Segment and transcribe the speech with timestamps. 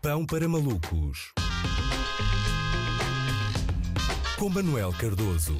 [0.00, 1.32] Pão para malucos.
[4.38, 5.58] Com Manuel Cardoso.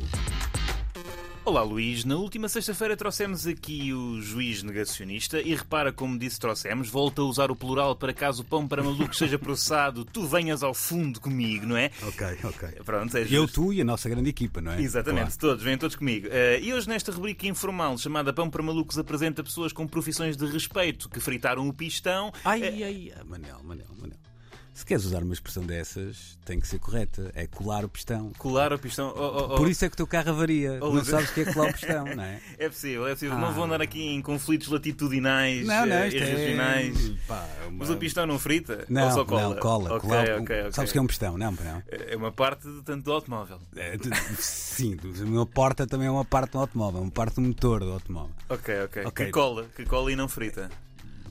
[1.45, 6.91] Olá Luís, na última sexta-feira trouxemos aqui o juiz negacionista e repara como disse trouxemos,
[6.91, 10.63] volta a usar o plural para caso o pão para malucos seja processado, tu venhas
[10.63, 11.91] ao fundo comigo, não é?
[12.03, 12.69] Ok, ok.
[12.85, 14.81] Pronto, é Eu, tu e a nossa grande equipa, não é?
[14.81, 16.29] Exatamente, todos, vêm todos comigo.
[16.31, 20.45] Eh, e hoje, nesta rubrica informal chamada Pão para Malucos, apresenta pessoas com profissões de
[20.45, 22.31] respeito que fritaram o pistão.
[22.45, 24.28] Ai, ai, ai, Manel, Manel, Manel.
[24.75, 27.33] Se queres usar uma expressão dessas, tem que ser correta.
[27.35, 28.33] É colar o pistão.
[28.39, 29.13] colar o pistão.
[29.17, 29.57] Oh, oh, oh.
[29.57, 30.79] Por isso é que o teu carro avaria.
[30.81, 32.41] Oh, não sabes o que é colar o pistão, não é?
[32.59, 33.37] É possível, é possível.
[33.37, 33.41] Ah.
[33.41, 37.11] Não vou andar aqui em conflitos latitudinais Não, não, eh, e regionais.
[37.11, 37.15] é.
[37.27, 38.85] Pá, é uma- Mas o pistão não frita?
[38.89, 39.55] Não, ou só cola?
[39.55, 39.95] não, cola.
[39.97, 40.73] Ok, colar- ok, ok.
[40.73, 41.37] Sabes o que é um pistão?
[41.37, 41.83] Não, não.
[41.89, 43.59] É uma parte de tanto do automóvel.
[43.75, 44.11] É, de-
[44.41, 44.97] sim,
[45.27, 48.31] uma porta também é uma parte do automóvel, uma parte do motor do automóvel.
[48.49, 49.05] Ok, ok.
[49.07, 49.27] Ok.
[49.27, 50.71] Que cola, que cola e não frita.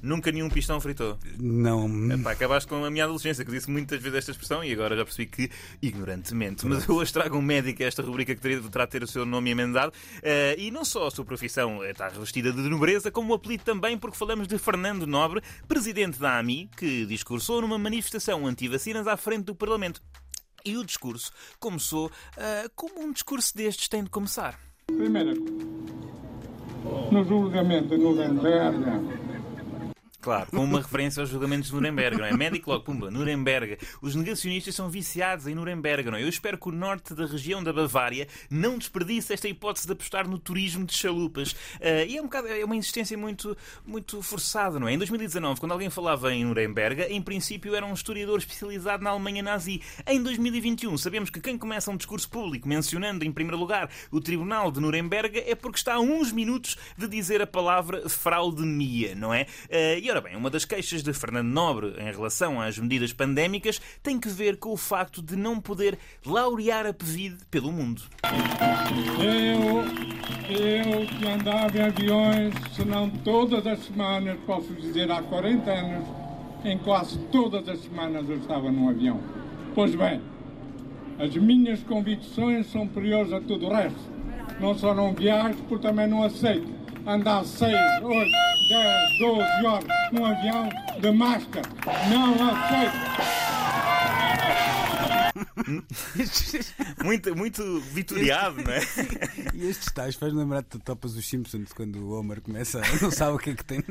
[0.01, 1.17] Nunca nenhum pistão fritou.
[1.39, 1.87] Não.
[2.11, 5.03] Epá, acabaste com a minha adolescência, que disse muitas vezes esta expressão e agora já
[5.03, 5.49] percebi que
[5.81, 6.65] ignorantemente.
[6.65, 9.07] Mas eu hoje trago um médico a esta rubrica que teria- terá de ter o
[9.07, 9.91] seu nome emendado.
[10.21, 13.63] Eh, e não só a sua profissão eh, está revestida de nobreza, como o apelido
[13.63, 19.15] também, porque falamos de Fernando Nobre, presidente da AMI, que discursou numa manifestação anti-vacinas à
[19.17, 20.01] frente do Parlamento.
[20.65, 24.59] E o discurso começou ah, como um discurso destes tem de começar.
[24.87, 25.53] Primeira coisa,
[27.11, 28.77] no julgamento de Nuremberg,
[30.19, 32.33] Claro, com uma referência aos julgamentos de Nuremberg, não é?
[32.33, 33.77] Médico logo, pumba, Nuremberg.
[34.01, 36.23] Os negacionistas são viciados em Nuremberg, não é?
[36.23, 40.27] Eu espero que o norte da região da Bavária não desperdice esta hipótese de apostar
[40.27, 41.55] no turismo de chalupas.
[41.79, 44.93] Ah, e é um bocado, é uma insistência muito, muito forçada, não é?
[44.93, 49.43] Em 2019, quando alguém falava em Nuremberg, em princípio era um historiador especializado na Alemanha
[49.43, 49.81] nazi.
[50.07, 54.71] Em 2021, sabemos que quem começa um discurso público mencionando em primeiro lugar o Tribunal
[54.71, 59.45] de Nuremberg é porque está a uns minutos de dizer a palavra fraudemia, não é?
[59.71, 63.81] Ah, e ora bem, uma das queixas de Fernando Nobre em relação às medidas pandémicas
[64.01, 68.01] tem que ver com o facto de não poder laurear a Covid pelo mundo.
[69.19, 69.83] eu,
[70.49, 76.07] eu que andava em aviões, se não todas as semanas, posso dizer há 40 anos,
[76.63, 79.19] em quase todas as semanas eu estava num avião.
[79.75, 80.21] Pois bem,
[81.19, 83.99] as minhas convicções são superiores a tudo o resto.
[84.57, 86.76] Não só não viajo, porque também não aceito
[87.07, 87.73] andar 6,
[88.03, 88.31] 8,
[88.69, 90.69] 10, 12 horas num avião
[90.99, 91.67] de máscara.
[92.09, 93.36] Não aceito.
[97.03, 98.79] Muito, muito vitoriado, não é?
[99.53, 103.11] E estes tais faz lembrar de topas os Simpsons quando o Homer começa a não
[103.11, 103.83] sabe o que é que tem.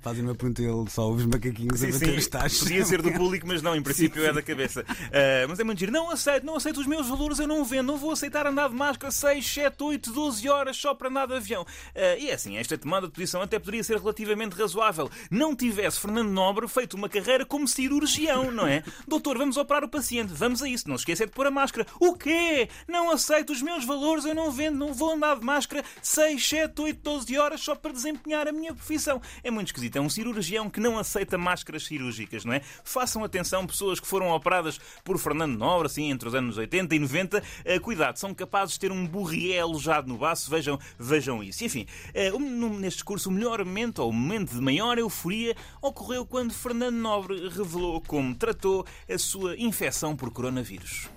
[0.00, 2.58] Fazem uma pergunta ele só ouve os macaquinhos a Sim, bater sim, os tachos.
[2.60, 4.84] podia ser do público, mas não, em princípio é da cabeça.
[4.88, 5.92] Ah, mas é muito giro.
[5.92, 8.74] Não aceito, não aceito os meus valores, eu não vendo, não vou aceitar andar de
[8.74, 11.66] máscara 6, 7, 8, 12 horas só para andar de avião.
[11.94, 15.10] Ah, e é assim, esta tomada de posição até poderia ser relativamente razoável.
[15.30, 18.82] Não tivesse Fernando Nobre feito uma carreira como cirurgião, não é?
[19.06, 21.86] Doutor, vamos operar o paciente, vamos a isso, não se esqueça de pôr a máscara.
[21.98, 22.68] O quê?
[22.86, 26.80] Não aceito os meus valores, eu não vendo, não vou andar de máscara 6, 7,
[26.80, 29.20] 8, 12 horas só para desempenhar a minha profissão.
[29.42, 32.60] É muito esquisito, é um cirurgião que não aceita máscaras cirúrgicas, não é?
[32.84, 36.98] Façam atenção, pessoas que foram operadas por Fernando Nobre, assim, entre os anos 80 e
[36.98, 41.64] 90, eh, cuidado, são capazes de ter um burrié alojado no baço, vejam, vejam isso.
[41.64, 42.30] Enfim, eh,
[42.78, 47.48] neste discurso, o melhor momento, ou o momento de maior euforia, ocorreu quando Fernando Nobre
[47.48, 51.09] revelou como tratou a sua infecção por coronavírus.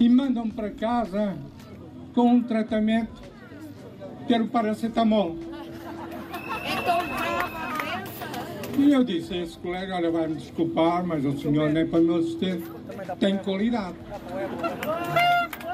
[0.00, 1.36] E mandam para casa
[2.14, 3.22] com um tratamento
[4.26, 5.36] que era o paracetamol.
[8.78, 12.16] E eu disse a esse colega, olha, vai-me desculpar, mas o senhor nem para meu
[12.16, 12.64] assistente
[13.20, 13.96] tem qualidade.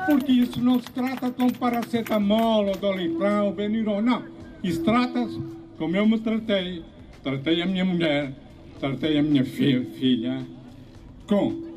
[0.06, 4.24] Porque isso não se trata com paracetamol ou doliprão ou benirol, não.
[4.64, 5.40] Isso trata-se
[5.76, 6.84] como eu me tratei.
[7.22, 8.32] Tratei a minha mulher,
[8.80, 10.44] tratei a minha fi- filha
[11.26, 11.67] com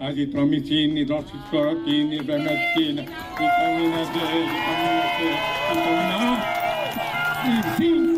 [0.00, 4.18] azitromicina, hidroxicloroquina, ivermectina, vitamina D,
[4.52, 5.24] vitamina C,
[5.68, 8.16] vitamina A e zinco.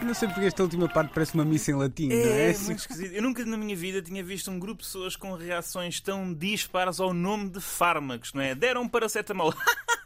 [0.00, 2.50] Eu Não sei porque esta última parte parece uma missa em latim, não é?
[2.50, 3.12] É, muito esquisito.
[3.12, 6.98] Eu nunca na minha vida tinha visto um grupo de pessoas com reações tão dispares
[6.98, 8.54] ao nome de fármacos, não é?
[8.54, 9.54] Deram paracetamol.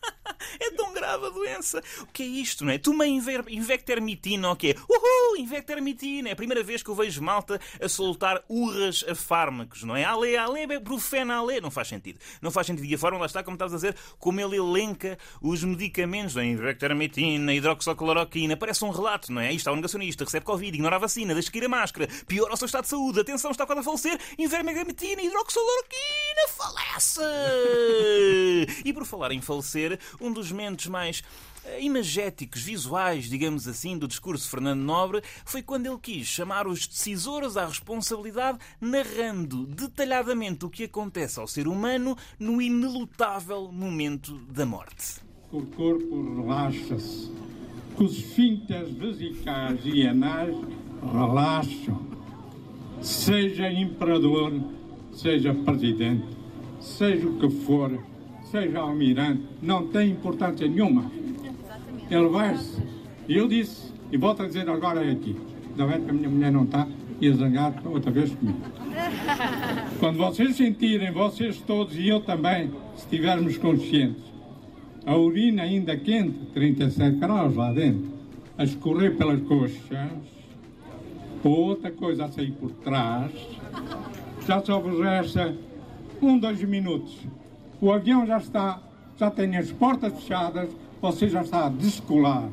[1.07, 1.81] Grave a doença.
[2.01, 2.79] O que é isto, não é?
[2.79, 4.75] Toma inver- invectermitina, o quê?
[4.91, 6.31] Uhul, invectermitina.
[6.31, 10.03] É a primeira vez que eu vejo malta a soltar urras a fármacos, não é?
[10.03, 11.61] Ale, ale, brufena, ale.
[11.61, 12.19] Não faz sentido.
[12.43, 12.85] Não faz sentido.
[12.87, 16.43] E a forma, lá está, como estavas a dizer, como ele elenca os medicamentos, não
[16.43, 16.47] é?
[16.47, 18.57] Invectermitina, hidroxicloroquina.
[18.57, 19.49] Parece um relato, não é?
[19.49, 22.57] Aí está o negacionista, recebe Covid, ignora a vacina, deixa cair a máscara, piora o
[22.57, 27.21] seu estado de saúde, atenção, está quase a falecer, invectermitina, hidroxicloroquina, falece!
[28.85, 30.96] E por falar em falecer, um dos momentos mais
[31.67, 36.67] eh, imagéticos, visuais, digamos assim, do discurso de Fernando Nobre, foi quando ele quis chamar
[36.67, 44.39] os decisores à responsabilidade, narrando detalhadamente o que acontece ao ser humano no inelutável momento
[44.49, 45.21] da morte.
[45.51, 47.31] O corpo relaxa-se,
[47.99, 50.57] os esfíncteres vesicais e anais
[51.13, 52.07] relaxam.
[53.01, 54.53] Seja imperador,
[55.13, 56.27] seja presidente,
[56.81, 57.93] seja o que for,
[58.51, 61.11] seja almirante, não tem importância nenhuma.
[62.11, 62.83] Ele vai-se.
[63.29, 65.37] E eu disse, e volto a dizer agora aqui,
[65.71, 66.87] ainda bem que a minha mulher não está,
[67.21, 68.61] e a zangar outra vez comigo.
[69.99, 74.23] Quando vocês sentirem, vocês todos e eu também, se estivermos conscientes,
[75.05, 78.13] a urina ainda quente, 37 graus lá dentro,
[78.59, 80.11] a escorrer pelas coxas,
[81.43, 83.31] outra coisa a sair por trás,
[84.47, 85.55] já só vos resta
[86.21, 87.17] um, dois minutos.
[87.81, 88.81] O avião já está,
[89.17, 90.69] já tem as portas fechadas,
[91.01, 92.49] você já está a descolar.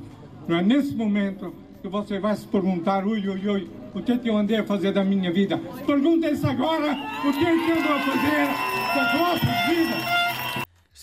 [0.48, 4.18] Não é nesse momento que você vai se perguntar, ui, ui, ui, o que é
[4.18, 5.58] que eu andei a fazer da minha vida?
[5.86, 6.92] Perguntem-se agora
[7.26, 8.48] o que é que eu ando a fazer
[8.96, 10.23] da vossa vida.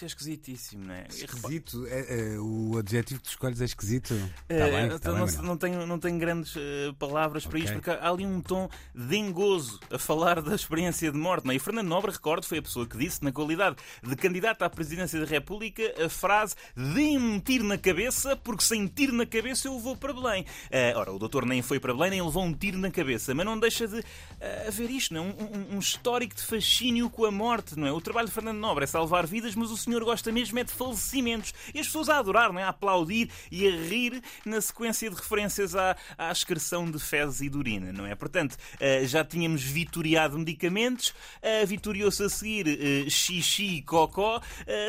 [0.00, 1.05] Isto é esquisitíssimo, não é?
[1.11, 1.87] Esquisito.
[1.87, 4.14] É, é, o adjetivo que tu escolhes é esquisito.
[4.49, 7.58] Tá Eh, bem, então tá não, bem, não tenho, não tenho grandes eh, palavras para
[7.58, 7.64] Ok.
[7.64, 11.44] isto, porque há ali um tom dengoso a falar da experiência de morte.
[11.44, 11.56] Não é?
[11.56, 15.20] E Fernando Nobre, recordo, foi a pessoa que disse, na qualidade de candidato à presidência
[15.20, 19.79] da República, a frase: deem-me um tiro na cabeça, porque sem tiro na cabeça eu
[19.79, 20.47] vou para Belém.
[20.70, 23.44] Eh, ora, o doutor nem foi para Belém, nem levou um tiro na cabeça, mas
[23.44, 24.02] não deixa de
[24.41, 25.26] eh, haver isto, não é?
[25.26, 27.93] Um, um- um histórico de fascínio com a morte, não é?
[27.93, 30.72] O trabalho de Fernando Nobre é salvar vidas, mas o senhor gosta mesmo é de
[30.72, 31.52] falecimentos.
[31.75, 32.62] E as pessoas a adorar, não é?
[32.62, 37.48] a aplaudir e a rir na sequência de referências à, à excreção de fezes e
[37.48, 38.14] de urina, não é?
[38.14, 44.40] Portanto, eh, já tínhamos vitoriado medicamentos, eh, vitoriou-se a seguir eh, xixi e cocó,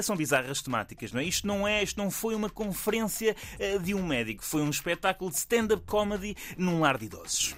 [0.03, 1.23] são bizarras temáticas, não é?
[1.23, 3.35] Isto não é, isto não foi uma conferência
[3.81, 7.55] de um médico, foi um espetáculo de stand-up comedy num lar de idosos.